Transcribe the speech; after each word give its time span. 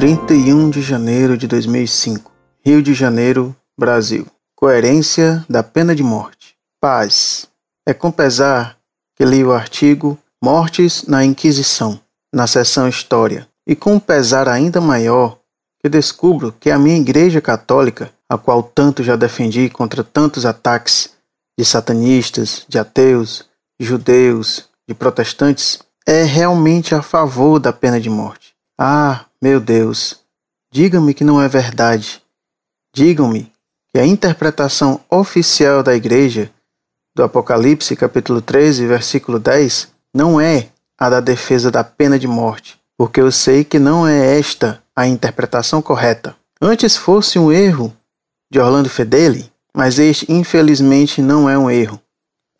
31 0.00 0.70
de 0.70 0.80
janeiro 0.80 1.36
de 1.36 1.46
2005, 1.46 2.32
Rio 2.64 2.82
de 2.82 2.94
Janeiro, 2.94 3.54
Brasil. 3.78 4.26
Coerência 4.56 5.44
da 5.46 5.62
pena 5.62 5.94
de 5.94 6.02
morte. 6.02 6.56
Paz. 6.80 7.46
É 7.86 7.92
com 7.92 8.10
pesar 8.10 8.78
que 9.14 9.26
li 9.26 9.44
o 9.44 9.52
artigo 9.52 10.18
Mortes 10.42 11.06
na 11.06 11.22
Inquisição, 11.22 12.00
na 12.34 12.46
seção 12.46 12.88
História, 12.88 13.46
e 13.66 13.76
com 13.76 13.92
um 13.92 14.00
pesar 14.00 14.48
ainda 14.48 14.80
maior 14.80 15.38
que 15.82 15.86
descubro 15.86 16.50
que 16.58 16.70
a 16.70 16.78
minha 16.78 16.96
Igreja 16.96 17.42
Católica, 17.42 18.10
a 18.26 18.38
qual 18.38 18.62
tanto 18.62 19.02
já 19.02 19.16
defendi 19.16 19.68
contra 19.68 20.02
tantos 20.02 20.46
ataques 20.46 21.10
de 21.58 21.64
satanistas, 21.66 22.64
de 22.66 22.78
ateus, 22.78 23.44
de 23.78 23.86
judeus, 23.86 24.66
de 24.88 24.94
protestantes, 24.94 25.78
é 26.06 26.22
realmente 26.22 26.94
a 26.94 27.02
favor 27.02 27.58
da 27.58 27.70
pena 27.70 28.00
de 28.00 28.08
morte. 28.08 28.54
Ah, 28.80 29.26
meu 29.42 29.58
Deus, 29.58 30.20
diga-me 30.70 31.14
que 31.14 31.24
não 31.24 31.40
é 31.40 31.48
verdade. 31.48 32.22
Digam-me 32.94 33.50
que 33.90 33.98
a 33.98 34.04
interpretação 34.04 35.00
oficial 35.10 35.82
da 35.82 35.94
Igreja 35.94 36.50
do 37.16 37.22
Apocalipse, 37.22 37.96
capítulo 37.96 38.42
13, 38.42 38.86
versículo 38.86 39.38
10, 39.38 39.88
não 40.14 40.38
é 40.38 40.68
a 40.98 41.08
da 41.08 41.20
defesa 41.20 41.70
da 41.70 41.82
pena 41.82 42.18
de 42.18 42.28
morte, 42.28 42.78
porque 42.98 43.18
eu 43.20 43.32
sei 43.32 43.64
que 43.64 43.78
não 43.78 44.06
é 44.06 44.38
esta 44.38 44.82
a 44.94 45.06
interpretação 45.06 45.80
correta. 45.80 46.36
Antes 46.60 46.94
fosse 46.94 47.38
um 47.38 47.50
erro 47.50 47.96
de 48.52 48.60
Orlando 48.60 48.90
Fedeli, 48.90 49.50
mas 49.74 49.98
este 49.98 50.30
infelizmente 50.30 51.22
não 51.22 51.48
é 51.48 51.56
um 51.56 51.70
erro, 51.70 51.98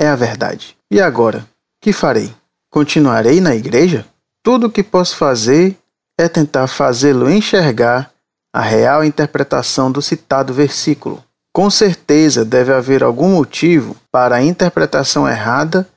é 0.00 0.08
a 0.08 0.16
verdade. 0.16 0.78
E 0.90 0.98
agora, 0.98 1.46
que 1.78 1.92
farei? 1.92 2.34
Continuarei 2.70 3.38
na 3.38 3.54
igreja? 3.54 4.06
Tudo 4.42 4.68
o 4.68 4.70
que 4.70 4.82
posso 4.82 5.16
fazer 5.16 5.76
é 6.20 6.28
tentar 6.28 6.66
fazê-lo 6.66 7.30
enxergar 7.30 8.10
a 8.52 8.60
real 8.60 9.04
interpretação 9.04 9.90
do 9.90 10.02
citado 10.02 10.52
versículo. 10.52 11.22
Com 11.52 11.70
certeza 11.70 12.44
deve 12.44 12.72
haver 12.72 13.02
algum 13.02 13.30
motivo 13.30 13.96
para 14.10 14.36
a 14.36 14.42
interpretação 14.42 15.28
errada 15.28 15.88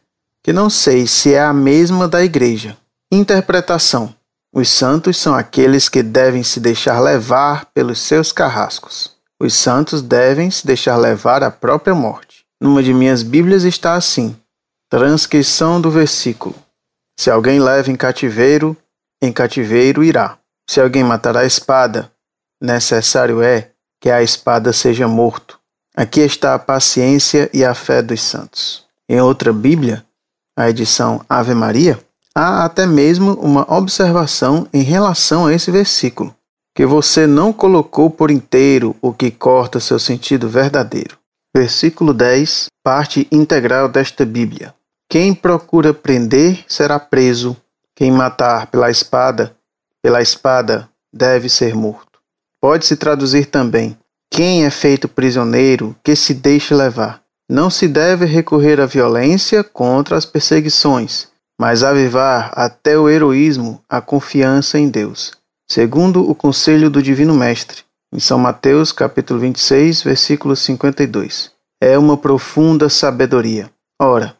que 0.44 0.51
não 0.51 0.69
sei 0.69 1.07
se 1.07 1.33
é 1.33 1.41
a 1.41 1.53
mesma 1.53 2.07
da 2.07 2.23
igreja. 2.23 2.77
Interpretação: 3.11 4.13
Os 4.53 4.69
santos 4.69 5.17
são 5.17 5.35
aqueles 5.35 5.88
que 5.88 6.01
devem 6.01 6.44
se 6.44 6.59
deixar 6.59 6.99
levar 6.99 7.66
pelos 7.73 7.99
seus 7.99 8.31
carrascos. 8.31 9.11
Os 9.39 9.53
santos 9.53 10.01
devem 10.01 10.49
se 10.49 10.66
deixar 10.66 10.97
levar 10.97 11.44
à 11.44 11.51
própria 11.51 11.94
morte. 11.94 12.45
Numa 12.61 12.81
de 12.81 12.94
minhas 12.94 13.23
Bíblias 13.23 13.63
está 13.63 13.94
assim: 13.94 14.35
Transcrição 14.89 15.79
do 15.79 15.91
versículo: 15.91 16.55
Se 17.19 17.29
alguém 17.29 17.59
leva 17.59 17.91
em 17.91 17.95
cativeiro, 17.95 18.75
em 19.23 19.31
cativeiro 19.31 20.03
irá. 20.03 20.38
Se 20.69 20.81
alguém 20.81 21.02
matar 21.02 21.38
a 21.38 21.45
espada, 21.45 22.11
necessário 22.61 23.41
é 23.41 23.69
que 24.02 24.09
a 24.09 24.21
espada 24.21 24.73
seja 24.73 25.07
morto. 25.07 25.57
Aqui 25.95 26.19
está 26.19 26.53
a 26.53 26.59
paciência 26.59 27.49
e 27.53 27.63
a 27.63 27.73
fé 27.73 28.01
dos 28.01 28.21
santos. 28.21 28.83
Em 29.07 29.21
outra 29.21 29.53
Bíblia, 29.53 30.03
a 30.57 30.69
edição 30.69 31.23
Ave 31.29 31.53
Maria, 31.53 31.97
há 32.35 32.66
até 32.66 32.85
mesmo 32.85 33.33
uma 33.35 33.66
observação 33.73 34.67
em 34.73 34.81
relação 34.81 35.45
a 35.45 35.53
esse 35.53 35.71
versículo, 35.71 36.35
que 36.75 36.85
você 36.85 37.25
não 37.25 37.53
colocou 37.53 38.09
por 38.09 38.29
inteiro 38.29 38.94
o 39.01 39.13
que 39.13 39.31
corta 39.31 39.79
seu 39.79 39.99
sentido 39.99 40.49
verdadeiro. 40.49 41.17
Versículo 41.55 42.13
10, 42.13 42.67
parte 42.83 43.25
integral 43.31 43.88
desta 43.88 44.25
Bíblia. 44.25 44.73
Quem 45.09 45.33
procura 45.33 45.94
prender 45.94 46.66
será 46.67 46.99
preso, 46.99 47.55
quem 47.95 48.11
matar 48.11 48.67
pela 48.67 48.89
espada, 48.89 49.55
pela 50.01 50.22
espada 50.22 50.90
deve 51.13 51.50
ser 51.50 51.75
morto. 51.75 52.19
Pode-se 52.62 52.95
traduzir 52.95 53.45
também: 53.47 53.97
quem 54.31 54.66
é 54.66 54.69
feito 54.69 55.07
prisioneiro, 55.07 55.95
que 56.03 56.16
se 56.16 56.34
deixe 56.34 56.73
levar. 56.73 57.22
Não 57.50 57.69
se 57.69 57.88
deve 57.88 58.25
recorrer 58.25 58.79
à 58.79 58.85
violência 58.85 59.63
contra 59.63 60.17
as 60.17 60.25
perseguições, 60.25 61.28
mas 61.59 61.84
avivar 61.84 62.51
até 62.56 62.97
o 62.97 63.09
heroísmo 63.09 63.84
a 63.88 64.01
confiança 64.01 64.79
em 64.79 64.90
Deus, 64.90 65.34
segundo 65.69 66.28
o 66.28 66.34
conselho 66.34 66.90
do 66.90 67.03
Divino 67.03 67.35
Mestre, 67.35 67.84
em 68.13 68.19
São 68.19 68.40
Mateus, 68.40 68.91
capítulo 68.91 69.40
26, 69.40 70.03
versículo 70.03 70.56
52. 70.56 71.51
É 71.81 71.97
uma 71.97 72.17
profunda 72.17 72.90
sabedoria. 72.90 73.69
Ora, 74.01 74.35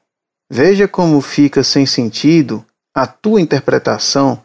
veja 0.50 0.88
como 0.88 1.22
fica 1.22 1.61
sem 1.61 1.85
sentido 1.85 2.66
a 2.95 3.07
tua 3.07 3.41
interpretação, 3.41 4.41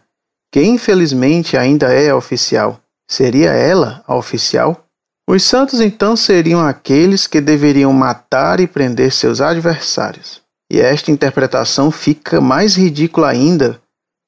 que 0.52 0.62
infelizmente 0.62 1.56
ainda 1.56 1.92
é 1.92 2.12
oficial, 2.14 2.80
seria 3.08 3.50
ela 3.50 4.02
a 4.06 4.16
oficial? 4.16 4.84
Os 5.28 5.44
santos 5.44 5.80
então 5.80 6.16
seriam 6.16 6.60
aqueles 6.60 7.26
que 7.26 7.40
deveriam 7.40 7.92
matar 7.92 8.60
e 8.60 8.66
prender 8.66 9.12
seus 9.12 9.42
adversários. 9.42 10.40
E 10.72 10.80
esta 10.80 11.10
interpretação 11.10 11.90
fica 11.90 12.40
mais 12.40 12.76
ridícula 12.76 13.28
ainda 13.28 13.80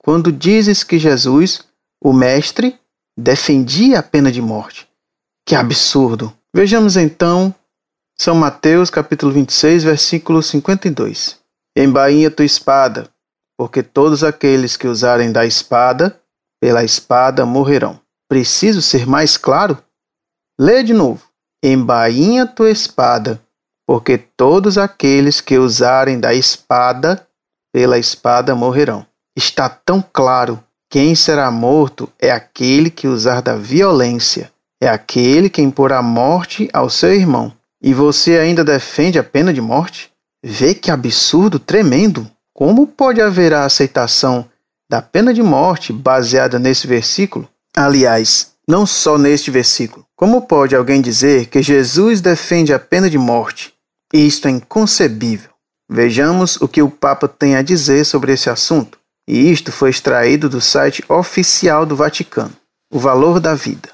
quando 0.03 0.33
dizes 0.33 0.83
que 0.83 0.99
Jesus, 0.99 1.65
o 2.03 2.13
Mestre, 2.13 2.79
defendia 3.19 3.99
a 3.99 4.03
pena 4.03 4.33
de 4.33 4.41
morte. 4.41 4.89
Que 5.47 5.55
absurdo! 5.55 6.33
Vejamos 6.55 6.97
então 6.97 7.55
São 8.19 8.35
Mateus 8.35 8.91
capítulo 8.91 9.33
26, 9.33 9.85
versículo 9.85 10.43
52. 10.43 11.39
Embainha 11.77 12.31
tua 12.31 12.45
espada, 12.45 13.09
porque 13.61 13.83
todos 13.83 14.25
aqueles 14.25 14.75
que 14.75 14.89
usarem 14.89 15.31
da 15.31 15.45
espada, 15.45 16.19
pela 16.59 16.83
espada 16.83 17.45
morrerão. 17.45 18.01
Preciso 18.27 18.81
ser 18.81 19.07
mais 19.07 19.37
claro? 19.37 19.77
Lê 20.59 20.83
de 20.83 20.95
novo. 20.95 21.23
Embainha 21.63 22.47
tua 22.47 22.71
espada, 22.71 23.39
porque 23.87 24.17
todos 24.17 24.79
aqueles 24.79 25.43
que 25.43 25.59
usarem 25.59 26.19
da 26.19 26.33
espada, 26.33 27.29
pela 27.71 27.99
espada 27.99 28.55
morrerão. 28.55 29.07
Está 29.37 29.69
tão 29.69 30.03
claro. 30.11 30.59
Quem 30.91 31.15
será 31.15 31.51
morto 31.51 32.11
é 32.19 32.31
aquele 32.31 32.89
que 32.89 33.07
usar 33.07 33.43
da 33.43 33.57
violência, 33.57 34.51
é 34.83 34.89
aquele 34.89 35.51
que 35.51 35.61
impor 35.61 35.93
a 35.93 36.01
morte 36.01 36.71
ao 36.73 36.89
seu 36.89 37.13
irmão. 37.13 37.53
E 37.83 37.93
você 37.93 38.39
ainda 38.39 38.65
defende 38.65 39.19
a 39.19 39.23
pena 39.23 39.53
de 39.53 39.61
morte? 39.61 40.11
Vê 40.43 40.75
que 40.75 40.91
absurdo 40.91 41.59
tremendo! 41.59 42.27
Como 42.61 42.87
pode 42.87 43.23
haver 43.23 43.55
a 43.55 43.65
aceitação 43.65 44.47
da 44.87 45.01
pena 45.01 45.33
de 45.33 45.43
morte 45.43 45.95
baseada 45.95 46.59
nesse 46.59 46.87
versículo? 46.87 47.49
Aliás, 47.75 48.53
não 48.69 48.85
só 48.85 49.17
neste 49.17 49.51
versículo. 49.51 50.05
Como 50.15 50.43
pode 50.43 50.77
alguém 50.77 51.01
dizer 51.01 51.47
que 51.47 51.63
Jesus 51.63 52.21
defende 52.21 52.75
a 52.75 52.79
pena 52.79 53.09
de 53.09 53.17
morte? 53.17 53.73
Isto 54.13 54.47
é 54.47 54.51
inconcebível. 54.51 55.49
Vejamos 55.91 56.61
o 56.61 56.69
que 56.69 56.83
o 56.83 56.91
Papa 56.91 57.27
tem 57.27 57.57
a 57.57 57.63
dizer 57.63 58.05
sobre 58.05 58.35
esse 58.35 58.51
assunto. 58.51 58.99
E 59.27 59.51
isto 59.51 59.73
foi 59.73 59.89
extraído 59.89 60.47
do 60.47 60.61
site 60.61 61.03
oficial 61.09 61.87
do 61.87 61.97
Vaticano. 61.97 62.53
O 62.93 62.99
valor 62.99 63.41
da 63.41 63.55
vida. 63.55 63.89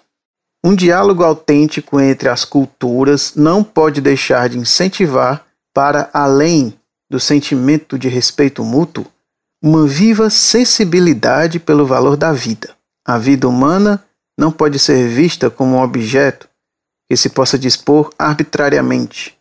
Um 0.64 0.74
diálogo 0.74 1.22
autêntico 1.22 2.00
entre 2.00 2.28
as 2.28 2.44
culturas 2.44 3.32
não 3.36 3.62
pode 3.62 4.00
deixar 4.00 4.48
de 4.48 4.58
incentivar, 4.58 5.46
para 5.72 6.10
além 6.12 6.74
do 7.10 7.20
sentimento 7.20 7.98
de 7.98 8.08
respeito 8.08 8.64
mútuo, 8.64 9.06
uma 9.62 9.86
viva 9.86 10.28
sensibilidade 10.30 11.58
pelo 11.58 11.86
valor 11.86 12.16
da 12.16 12.32
vida. 12.32 12.74
A 13.06 13.18
vida 13.18 13.48
humana 13.48 14.04
não 14.38 14.52
pode 14.52 14.78
ser 14.78 15.08
vista 15.08 15.48
como 15.50 15.76
um 15.76 15.82
objeto 15.82 16.48
que 17.08 17.16
se 17.16 17.28
possa 17.28 17.58
dispor 17.58 18.10
arbitrariamente, 18.18 19.38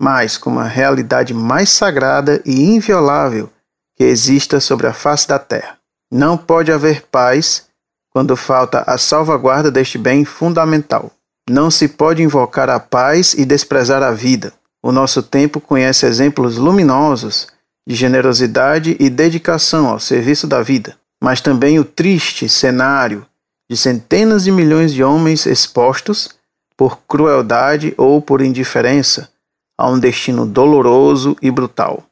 mas 0.00 0.36
como 0.38 0.58
a 0.58 0.64
realidade 0.64 1.34
mais 1.34 1.70
sagrada 1.70 2.42
e 2.44 2.62
inviolável 2.62 3.50
que 3.94 4.04
exista 4.04 4.58
sobre 4.60 4.86
a 4.86 4.92
face 4.92 5.28
da 5.28 5.38
terra. 5.38 5.78
Não 6.10 6.36
pode 6.36 6.72
haver 6.72 7.02
paz 7.10 7.68
quando 8.10 8.36
falta 8.36 8.82
a 8.86 8.98
salvaguarda 8.98 9.70
deste 9.70 9.98
bem 9.98 10.24
fundamental. 10.24 11.10
Não 11.48 11.70
se 11.70 11.88
pode 11.88 12.22
invocar 12.22 12.68
a 12.68 12.80
paz 12.80 13.34
e 13.34 13.44
desprezar 13.44 14.02
a 14.02 14.12
vida. 14.12 14.52
O 14.82 14.90
nosso 14.90 15.22
tempo 15.22 15.60
conhece 15.60 16.06
exemplos 16.06 16.56
luminosos 16.56 17.46
de 17.86 17.94
generosidade 17.94 18.96
e 18.98 19.08
dedicação 19.08 19.88
ao 19.88 20.00
serviço 20.00 20.46
da 20.46 20.62
vida, 20.62 20.96
mas 21.22 21.40
também 21.40 21.78
o 21.78 21.84
triste 21.84 22.48
cenário 22.48 23.24
de 23.70 23.76
centenas 23.76 24.44
de 24.44 24.50
milhões 24.50 24.92
de 24.92 25.02
homens 25.04 25.46
expostos, 25.46 26.30
por 26.76 26.98
crueldade 27.06 27.94
ou 27.96 28.20
por 28.20 28.42
indiferença, 28.42 29.30
a 29.78 29.88
um 29.88 29.98
destino 29.98 30.44
doloroso 30.44 31.36
e 31.40 31.50
brutal. 31.50 32.04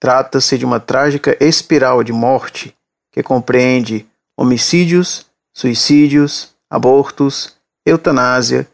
Trata-se 0.00 0.56
de 0.56 0.64
uma 0.64 0.78
trágica 0.78 1.36
espiral 1.40 2.04
de 2.04 2.12
morte 2.12 2.74
que 3.12 3.22
compreende 3.22 4.06
homicídios, 4.38 5.26
suicídios, 5.52 6.54
abortos, 6.70 7.56
eutanásia 7.84 8.66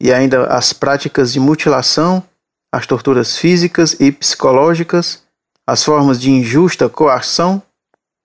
e 0.00 0.12
ainda 0.12 0.46
as 0.46 0.72
práticas 0.72 1.32
de 1.32 1.38
mutilação 1.38 2.24
as 2.72 2.86
torturas 2.86 3.36
físicas 3.36 3.96
e 4.00 4.10
psicológicas, 4.10 5.22
as 5.66 5.84
formas 5.84 6.20
de 6.20 6.30
injusta 6.30 6.88
coação, 6.88 7.62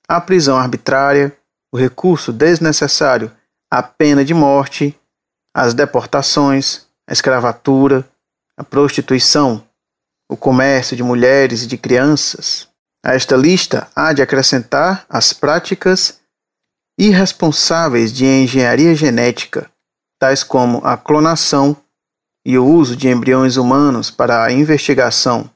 a 0.07 0.21
prisão 0.21 0.57
arbitrária, 0.57 1.37
o 1.71 1.77
recurso 1.77 2.31
desnecessário 2.31 3.31
a 3.69 3.83
pena 3.83 4.23
de 4.23 4.33
morte, 4.33 4.97
as 5.53 5.73
deportações, 5.73 6.87
a 7.07 7.13
escravatura, 7.13 8.07
a 8.57 8.63
prostituição, 8.63 9.63
o 10.29 10.37
comércio 10.37 10.95
de 10.95 11.03
mulheres 11.03 11.63
e 11.63 11.67
de 11.67 11.77
crianças. 11.77 12.67
A 13.05 13.13
esta 13.13 13.35
lista 13.35 13.87
há 13.95 14.13
de 14.13 14.21
acrescentar 14.21 15.05
as 15.09 15.33
práticas 15.33 16.19
irresponsáveis 16.97 18.11
de 18.11 18.25
engenharia 18.25 18.95
genética, 18.95 19.69
tais 20.19 20.43
como 20.43 20.79
a 20.83 20.97
clonação 20.97 21.75
e 22.47 22.57
o 22.57 22.65
uso 22.65 22.95
de 22.95 23.09
embriões 23.09 23.57
humanos 23.57 24.09
para 24.09 24.45
a 24.45 24.53
investigação, 24.53 25.49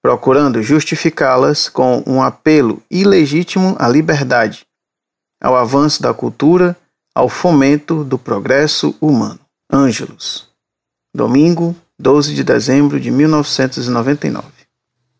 procurando 0.00 0.62
justificá-las 0.62 1.68
com 1.68 2.04
um 2.06 2.22
apelo 2.22 2.80
ilegítimo 2.88 3.74
à 3.80 3.88
liberdade, 3.88 4.64
ao 5.42 5.56
avanço 5.56 6.00
da 6.00 6.14
cultura, 6.14 6.76
ao 7.12 7.28
fomento 7.28 8.04
do 8.04 8.16
progresso 8.16 8.94
humano. 9.00 9.40
Ângelos. 9.72 10.48
Domingo, 11.12 11.74
12 11.98 12.32
de 12.32 12.44
dezembro 12.44 13.00
de 13.00 13.10
1999. 13.10 14.46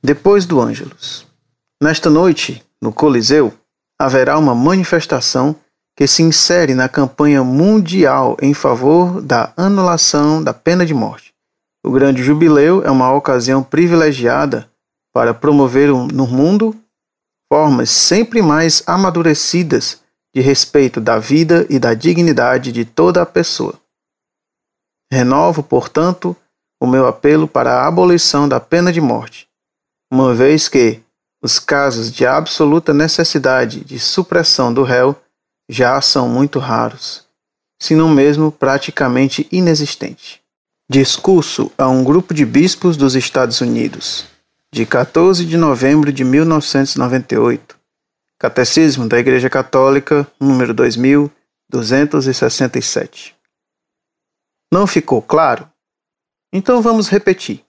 Depois 0.01 0.47
do 0.47 0.61
Ângelos. 0.61 1.27
Nesta 1.83 2.09
noite, 2.09 2.65
no 2.81 2.93
Coliseu, 2.93 3.53
haverá 3.99 4.39
uma 4.39 4.55
manifestação 4.55 5.57
que 6.00 6.06
se 6.06 6.23
insere 6.23 6.75
na 6.75 6.88
campanha 6.88 7.44
mundial 7.44 8.35
em 8.41 8.55
favor 8.55 9.20
da 9.20 9.52
anulação 9.55 10.43
da 10.43 10.55
pena 10.55 10.87
de 10.87 10.94
morte. 10.94 11.35
O 11.85 11.91
Grande 11.91 12.23
Jubileu 12.23 12.82
é 12.82 12.91
uma 12.91 13.12
ocasião 13.12 13.62
privilegiada 13.62 14.67
para 15.12 15.35
promover 15.35 15.91
no 15.91 16.26
mundo 16.26 16.75
formas 17.52 17.91
sempre 17.91 18.41
mais 18.41 18.82
amadurecidas 18.87 20.00
de 20.35 20.41
respeito 20.41 21.02
da 21.02 21.19
vida 21.19 21.67
e 21.69 21.79
da 21.79 21.93
dignidade 21.93 22.73
de 22.73 22.87
toda 22.87 23.20
a 23.20 23.26
pessoa. 23.26 23.79
Renovo, 25.12 25.62
portanto, 25.62 26.35
o 26.82 26.87
meu 26.87 27.06
apelo 27.06 27.47
para 27.47 27.75
a 27.75 27.87
abolição 27.87 28.49
da 28.49 28.58
pena 28.58 28.91
de 28.91 29.02
morte, 29.02 29.47
uma 30.11 30.32
vez 30.32 30.67
que 30.67 31.02
os 31.44 31.58
casos 31.58 32.11
de 32.11 32.25
absoluta 32.25 32.94
necessidade 32.94 33.85
de 33.85 33.99
supressão 33.99 34.73
do 34.73 34.82
réu 34.82 35.14
já 35.70 36.00
são 36.00 36.28
muito 36.28 36.58
raros, 36.58 37.25
se 37.81 37.94
não 37.94 38.08
mesmo 38.08 38.50
praticamente 38.50 39.46
inexistente. 39.52 40.43
Discurso 40.90 41.70
a 41.78 41.88
um 41.88 42.02
grupo 42.02 42.34
de 42.34 42.44
bispos 42.44 42.96
dos 42.96 43.14
Estados 43.14 43.61
Unidos, 43.61 44.26
de 44.72 44.84
14 44.84 45.46
de 45.46 45.56
novembro 45.56 46.12
de 46.12 46.25
1998. 46.25 47.78
Catecismo 48.37 49.06
da 49.06 49.20
Igreja 49.20 49.49
Católica, 49.49 50.26
número 50.40 50.75
2267. 50.75 53.37
Não 54.73 54.88
ficou 54.88 55.23
claro? 55.23 55.70
Então 56.52 56.82
vamos 56.82 57.08
repetir. 57.08 57.64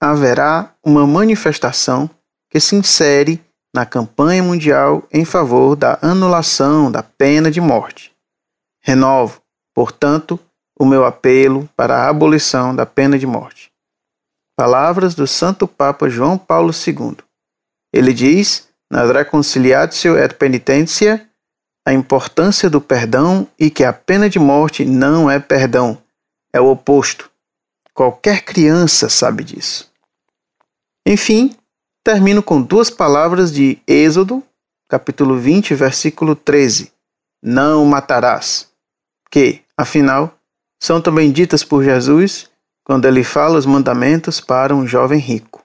Haverá 0.00 0.74
uma 0.84 1.06
manifestação 1.06 2.10
que 2.50 2.58
se 2.58 2.74
insere 2.74 3.40
na 3.74 3.86
campanha 3.86 4.42
mundial 4.42 5.06
em 5.12 5.24
favor 5.24 5.76
da 5.76 5.98
anulação 6.02 6.90
da 6.90 7.02
pena 7.02 7.50
de 7.50 7.60
morte. 7.60 8.12
Renovo, 8.82 9.40
portanto, 9.74 10.38
o 10.78 10.84
meu 10.84 11.04
apelo 11.04 11.68
para 11.76 11.96
a 11.96 12.08
abolição 12.08 12.74
da 12.74 12.86
pena 12.86 13.18
de 13.18 13.26
morte. 13.26 13.70
Palavras 14.56 15.14
do 15.14 15.26
Santo 15.26 15.68
Papa 15.68 16.08
João 16.08 16.36
Paulo 16.36 16.72
II. 16.72 17.16
Ele 17.92 18.12
diz, 18.12 18.68
na 18.90 19.04
Reconciliatio 19.04 20.18
et 20.18 20.34
Penitentia, 20.34 21.28
a 21.86 21.92
importância 21.92 22.68
do 22.68 22.80
perdão 22.80 23.48
e 23.58 23.70
que 23.70 23.84
a 23.84 23.92
pena 23.92 24.28
de 24.28 24.38
morte 24.38 24.84
não 24.84 25.30
é 25.30 25.38
perdão, 25.38 26.00
é 26.52 26.60
o 26.60 26.70
oposto. 26.70 27.30
Qualquer 27.94 28.42
criança 28.42 29.08
sabe 29.08 29.44
disso. 29.44 29.90
Enfim, 31.06 31.56
termino 32.02 32.42
com 32.42 32.60
duas 32.60 32.90
palavras 32.90 33.52
de 33.52 33.78
Êxodo, 33.86 34.42
capítulo 34.88 35.38
20, 35.38 35.74
versículo 35.74 36.34
13: 36.34 36.92
Não 37.42 37.84
matarás, 37.84 38.68
que, 39.30 39.62
afinal, 39.76 40.34
são 40.82 41.00
também 41.00 41.30
ditas 41.30 41.62
por 41.62 41.84
Jesus 41.84 42.48
quando 42.84 43.06
ele 43.06 43.22
fala 43.22 43.58
os 43.58 43.66
mandamentos 43.66 44.40
para 44.40 44.74
um 44.74 44.86
jovem 44.86 45.20
rico. 45.20 45.64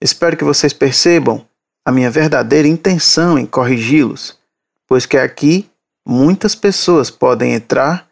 Espero 0.00 0.36
que 0.36 0.44
vocês 0.44 0.72
percebam 0.72 1.44
a 1.84 1.90
minha 1.90 2.10
verdadeira 2.10 2.68
intenção 2.68 3.38
em 3.38 3.44
corrigi-los, 3.44 4.38
pois 4.86 5.04
que 5.04 5.16
aqui 5.16 5.68
muitas 6.06 6.54
pessoas 6.54 7.10
podem 7.10 7.52
entrar 7.52 8.08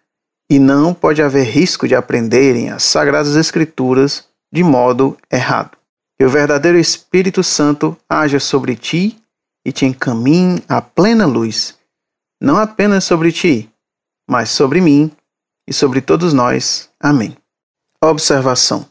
e 0.50 0.58
não 0.58 0.92
pode 0.92 1.22
haver 1.22 1.44
risco 1.44 1.86
de 1.86 1.94
aprenderem 1.94 2.70
as 2.70 2.82
Sagradas 2.82 3.36
Escrituras 3.36 4.28
de 4.52 4.62
modo 4.62 5.16
errado 5.30 5.75
que 6.16 6.24
o 6.24 6.30
verdadeiro 6.30 6.78
Espírito 6.78 7.42
Santo 7.42 7.96
haja 8.08 8.40
sobre 8.40 8.74
ti 8.74 9.22
e 9.64 9.70
te 9.70 9.84
encaminhe 9.84 10.62
à 10.68 10.80
plena 10.80 11.26
luz, 11.26 11.76
não 12.40 12.56
apenas 12.56 13.04
sobre 13.04 13.30
ti, 13.30 13.70
mas 14.28 14.50
sobre 14.50 14.80
mim 14.80 15.10
e 15.66 15.72
sobre 15.72 16.00
todos 16.00 16.32
nós. 16.32 16.88
Amém. 16.98 17.36
Observação: 18.02 18.88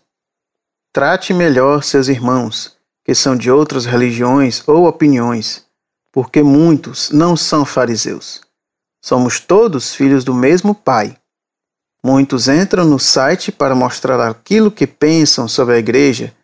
Trate 0.94 1.34
melhor 1.34 1.84
seus 1.84 2.08
irmãos, 2.08 2.78
que 3.04 3.16
são 3.16 3.36
de 3.36 3.50
outras 3.50 3.86
religiões 3.86 4.64
ou 4.68 4.88
opiniões, 4.88 5.66
porque 6.12 6.44
muitos 6.44 7.10
não 7.10 7.36
são 7.36 7.66
fariseus. 7.66 8.42
Somos 9.02 9.40
todos 9.40 9.96
filhos 9.96 10.24
do 10.24 10.34
mesmo 10.34 10.76
Pai. 10.76 11.18
Muitos 12.04 12.48
entram 12.48 12.86
no 12.86 13.00
site 13.00 13.52
para 13.52 13.74
mostrar 13.74 14.20
aquilo 14.20 14.70
que 14.70 14.86
pensam 14.86 15.48
sobre 15.48 15.76
a 15.76 15.80
igreja 15.80 16.36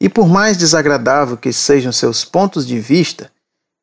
e 0.00 0.08
por 0.08 0.28
mais 0.28 0.56
desagradável 0.56 1.36
que 1.36 1.52
sejam 1.52 1.92
seus 1.92 2.24
pontos 2.24 2.66
de 2.66 2.78
vista, 2.78 3.30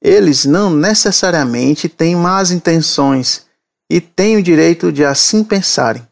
eles 0.01 0.45
não 0.45 0.69
necessariamente 0.69 1.89
têm 1.89 2.15
más 2.15 2.51
intenções 2.51 3.45
e 3.89 3.99
têm 3.99 4.37
o 4.37 4.43
direito 4.43 4.91
de 4.91 5.03
assim 5.03 5.43
pensarem. 5.43 6.07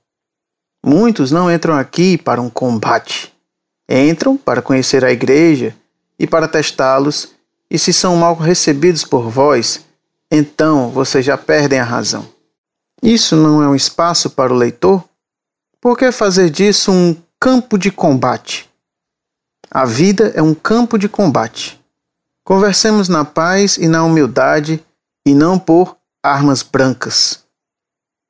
Muitos 0.85 1.31
não 1.31 1.51
entram 1.51 1.77
aqui 1.77 2.17
para 2.17 2.41
um 2.41 2.49
combate. 2.49 3.33
Entram 3.89 4.35
para 4.35 4.61
conhecer 4.61 5.05
a 5.05 5.11
igreja 5.11 5.75
e 6.19 6.27
para 6.27 6.47
testá-los, 6.47 7.33
e 7.69 7.79
se 7.79 7.91
são 7.91 8.15
mal 8.15 8.35
recebidos 8.35 9.03
por 9.03 9.29
vós, 9.29 9.85
então 10.31 10.89
vocês 10.89 11.25
já 11.25 11.37
perdem 11.37 11.79
a 11.79 11.83
razão. 11.83 12.27
Isso 13.01 13.35
não 13.35 13.61
é 13.61 13.67
um 13.67 13.75
espaço 13.75 14.29
para 14.29 14.53
o 14.53 14.57
leitor? 14.57 15.03
Por 15.81 15.97
que 15.97 16.11
fazer 16.11 16.49
disso 16.49 16.91
um 16.91 17.15
campo 17.39 17.77
de 17.77 17.91
combate? 17.91 18.69
A 19.75 19.85
vida 19.85 20.31
é 20.35 20.41
um 20.41 20.53
campo 20.53 20.99
de 20.99 21.09
combate. 21.09 21.83
Conversemos 22.45 23.09
na 23.09 23.25
paz 23.25 23.75
e 23.75 23.87
na 23.87 24.03
humildade 24.03 24.85
e 25.25 25.33
não 25.33 25.57
por 25.57 25.97
armas 26.23 26.61
brancas. 26.61 27.43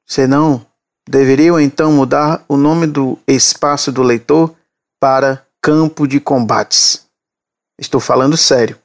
Senão, 0.07 0.65
deveriam 1.05 1.59
então 1.59 1.91
mudar 1.91 2.45
o 2.47 2.55
nome 2.55 2.87
do 2.87 3.19
espaço 3.27 3.91
do 3.91 4.01
leitor 4.01 4.55
para 5.01 5.45
campo 5.61 6.07
de 6.07 6.21
combates. 6.21 7.05
Estou 7.77 7.99
falando 7.99 8.37
sério, 8.37 8.79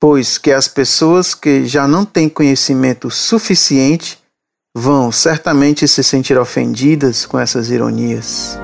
pois 0.00 0.38
que 0.38 0.52
as 0.52 0.68
pessoas 0.68 1.34
que 1.34 1.66
já 1.66 1.88
não 1.88 2.04
têm 2.04 2.28
conhecimento 2.28 3.10
suficiente 3.10 4.22
vão 4.72 5.10
certamente 5.10 5.88
se 5.88 6.04
sentir 6.04 6.38
ofendidas 6.38 7.26
com 7.26 7.40
essas 7.40 7.70
ironias. 7.70 8.56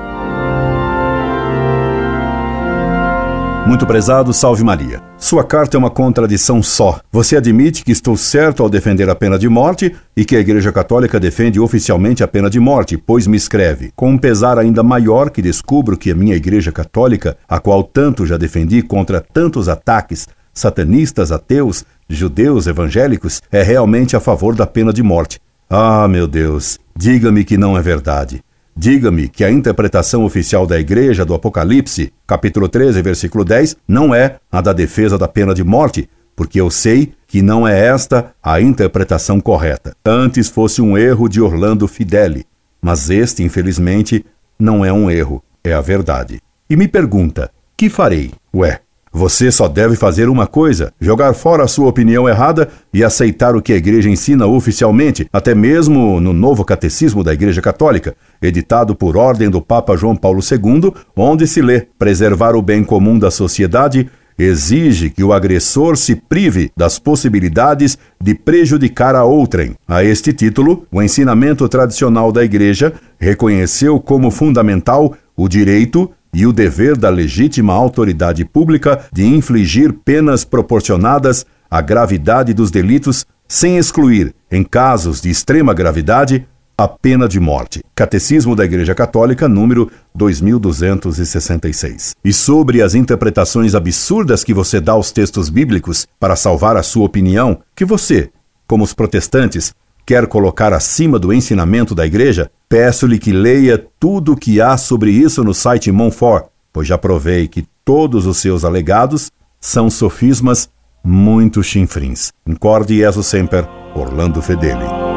Muito 3.69 3.85
prezado, 3.85 4.33
salve 4.33 4.63
Maria. 4.63 4.99
Sua 5.15 5.43
carta 5.43 5.77
é 5.77 5.79
uma 5.79 5.91
contradição 5.91 6.63
só. 6.63 6.99
Você 7.11 7.37
admite 7.37 7.83
que 7.83 7.91
estou 7.91 8.17
certo 8.17 8.63
ao 8.63 8.69
defender 8.69 9.07
a 9.11 9.13
pena 9.13 9.37
de 9.37 9.47
morte 9.47 9.95
e 10.17 10.25
que 10.25 10.35
a 10.35 10.39
Igreja 10.39 10.71
Católica 10.71 11.19
defende 11.19 11.59
oficialmente 11.59 12.23
a 12.23 12.27
pena 12.27 12.49
de 12.49 12.59
morte, 12.59 12.97
pois 12.97 13.27
me 13.27 13.37
escreve, 13.37 13.91
com 13.95 14.09
um 14.09 14.17
pesar 14.17 14.57
ainda 14.57 14.81
maior 14.81 15.29
que 15.29 15.39
descubro 15.39 15.95
que 15.95 16.09
a 16.09 16.15
minha 16.15 16.35
Igreja 16.35 16.71
Católica, 16.71 17.37
a 17.47 17.59
qual 17.59 17.83
tanto 17.83 18.25
já 18.25 18.37
defendi 18.37 18.81
contra 18.81 19.21
tantos 19.21 19.69
ataques, 19.69 20.27
satanistas, 20.51 21.31
ateus, 21.31 21.85
judeus, 22.09 22.65
evangélicos, 22.65 23.39
é 23.51 23.61
realmente 23.61 24.15
a 24.15 24.19
favor 24.19 24.55
da 24.55 24.65
pena 24.65 24.91
de 24.91 25.03
morte. 25.03 25.39
Ah, 25.69 26.07
meu 26.07 26.25
Deus, 26.25 26.79
diga-me 26.97 27.43
que 27.43 27.55
não 27.55 27.77
é 27.77 27.83
verdade. 27.83 28.41
Diga-me 28.81 29.27
que 29.27 29.43
a 29.43 29.51
interpretação 29.51 30.23
oficial 30.23 30.65
da 30.65 30.79
Igreja 30.79 31.25
do 31.25 31.33
Apocalipse, 31.33 32.13
capítulo 32.25 32.69
13, 32.69 33.01
versículo 33.01 33.43
10, 33.43 33.75
não 33.85 34.15
é 34.15 34.37
a 34.49 34.61
da 34.61 34.71
defesa 34.71 35.17
da 35.17 35.27
pena 35.27 35.53
de 35.53 35.65
morte, 35.65 36.09
porque 36.33 36.61
eu 36.61 36.71
sei 36.71 37.11
que 37.27 37.41
não 37.41 37.67
é 37.67 37.77
esta 37.87 38.33
a 38.41 38.61
interpretação 38.61 39.41
correta. 39.41 39.93
Antes 40.05 40.47
fosse 40.47 40.81
um 40.81 40.97
erro 40.97 41.27
de 41.27 41.41
Orlando 41.41 41.89
Fideli, 41.89 42.45
mas 42.81 43.09
este, 43.09 43.43
infelizmente, 43.43 44.25
não 44.57 44.85
é 44.85 44.93
um 44.93 45.11
erro, 45.11 45.43
é 45.61 45.73
a 45.73 45.81
verdade. 45.81 46.39
E 46.69 46.77
me 46.77 46.87
pergunta: 46.87 47.51
que 47.75 47.89
farei? 47.89 48.31
Ué, 48.55 48.79
Você 49.11 49.51
só 49.51 49.67
deve 49.67 49.95
fazer 49.95 50.29
uma 50.29 50.45
coisa: 50.45 50.93
jogar 50.99 51.33
fora 51.33 51.63
a 51.63 51.67
sua 51.67 51.87
opinião 51.87 52.29
errada 52.29 52.69
e 52.93 53.03
aceitar 53.03 53.55
o 53.55 53.61
que 53.61 53.73
a 53.73 53.77
Igreja 53.77 54.09
ensina 54.09 54.45
oficialmente, 54.45 55.27
até 55.33 55.55
mesmo 55.55 56.19
no 56.19 56.33
novo 56.33 56.63
Catecismo 56.63 57.23
da 57.23 57.33
Igreja 57.33 57.61
Católica, 57.61 58.15
editado 58.41 58.95
por 58.95 59.17
ordem 59.17 59.49
do 59.49 59.61
Papa 59.61 59.97
João 59.97 60.15
Paulo 60.15 60.39
II, 60.39 60.93
onde 61.15 61.47
se 61.47 61.61
lê: 61.61 61.87
preservar 61.97 62.55
o 62.55 62.61
bem 62.61 62.83
comum 62.83 63.17
da 63.17 63.31
sociedade 63.31 64.09
exige 64.39 65.09
que 65.09 65.23
o 65.23 65.33
agressor 65.33 65.97
se 65.97 66.15
prive 66.15 66.71
das 66.75 66.97
possibilidades 66.97 67.97
de 68.21 68.33
prejudicar 68.33 69.13
a 69.13 69.25
outrem. 69.25 69.75
A 69.85 70.03
este 70.03 70.31
título, 70.31 70.87
o 70.89 71.01
ensinamento 71.01 71.67
tradicional 71.67 72.31
da 72.31 72.43
Igreja 72.43 72.93
reconheceu 73.19 73.99
como 73.99 74.31
fundamental 74.31 75.13
o 75.35 75.49
direito 75.49 76.09
e 76.33 76.45
o 76.45 76.53
dever 76.53 76.97
da 76.97 77.09
legítima 77.09 77.73
autoridade 77.73 78.45
pública 78.45 79.05
de 79.11 79.25
infligir 79.25 79.93
penas 79.93 80.43
proporcionadas 80.43 81.45
à 81.69 81.81
gravidade 81.81 82.53
dos 82.53 82.71
delitos, 82.71 83.25
sem 83.47 83.77
excluir, 83.77 84.33
em 84.51 84.63
casos 84.63 85.21
de 85.21 85.29
extrema 85.29 85.73
gravidade, 85.73 86.47
a 86.77 86.87
pena 86.87 87.27
de 87.27 87.39
morte. 87.41 87.83
Catecismo 87.93 88.55
da 88.55 88.63
Igreja 88.63 88.95
Católica, 88.95 89.49
número 89.49 89.91
2266. 90.15 92.15
E 92.23 92.31
sobre 92.31 92.81
as 92.81 92.95
interpretações 92.95 93.75
absurdas 93.75 94.45
que 94.45 94.53
você 94.53 94.79
dá 94.79 94.93
aos 94.93 95.11
textos 95.11 95.49
bíblicos 95.49 96.07
para 96.17 96.37
salvar 96.37 96.77
a 96.77 96.83
sua 96.83 97.05
opinião, 97.05 97.59
que 97.75 97.83
você, 97.83 98.29
como 98.65 98.85
os 98.85 98.93
protestantes, 98.93 99.73
quer 100.09 100.25
colocar 100.25 100.73
acima 100.73 101.19
do 101.19 101.31
ensinamento 101.31 101.93
da 101.93 102.03
Igreja, 102.03 102.49
peço-lhe 102.67 103.19
que 103.19 103.31
leia 103.31 103.77
tudo 103.99 104.31
o 104.31 104.35
que 104.35 104.59
há 104.59 104.75
sobre 104.75 105.11
isso 105.11 105.43
no 105.43 105.53
site 105.53 105.91
Monfort, 105.91 106.47
pois 106.73 106.87
já 106.87 106.97
provei 106.97 107.47
que 107.47 107.67
todos 107.85 108.25
os 108.25 108.37
seus 108.37 108.65
alegados 108.65 109.29
são 109.61 109.87
sofismas 109.87 110.67
muito 111.03 111.61
chinfrins. 111.61 112.31
Incorde 112.47 112.97
Jesus 112.97 113.27
Semper, 113.27 113.67
Orlando 113.93 114.41
Fedeli. 114.41 115.08